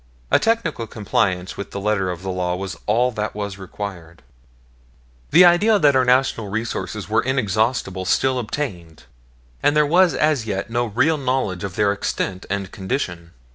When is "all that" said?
2.87-3.35